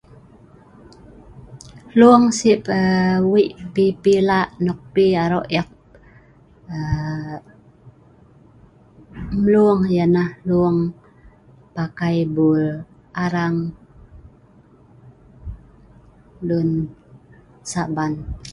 Hlung 1.97 2.25
si 2.37 2.51
wei 3.31 3.45
pipi 3.73 4.13
lak 4.29 4.47
,nok 4.65 4.79
pi 4.93 5.05
aro 5.23 5.39
ek 5.59 5.69
mlung 9.43 9.81
yah 9.95 10.09
nah, 10.15 10.29
hlung 10.45 10.79
mlung 10.91 11.91
mat 11.99 12.29
bul 12.35 12.63
arang 13.23 13.55
lun 16.47 16.69
saban 17.71 18.13